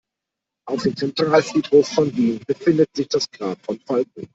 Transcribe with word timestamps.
Auf 0.67 0.81
dem 0.81 0.95
Zentralfriedhof 0.97 1.87
von 1.89 2.11
Wien 2.17 2.39
befindet 2.47 2.87
sich 2.95 3.07
das 3.07 3.29
Grab 3.29 3.63
von 3.63 3.79
Falco. 3.85 4.25